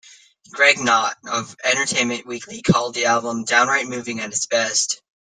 Greg 0.49 0.77
Kot 0.77 1.15
of 1.27 1.55
"Entertainment 1.63 2.25
Weekly" 2.25 2.63
called 2.63 2.95
the 2.95 3.05
album 3.05 3.43
"downright 3.43 3.85
moving 3.85 4.19
at 4.19 4.29
its 4.31 4.47
best". 4.47 4.99